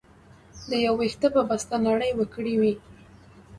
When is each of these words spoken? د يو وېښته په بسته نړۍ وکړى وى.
د 0.69 0.71
يو 0.85 0.93
وېښته 0.99 1.27
په 1.35 1.41
بسته 1.49 1.75
نړۍ 1.87 2.11
وکړى 2.15 2.53
وى. 2.61 2.73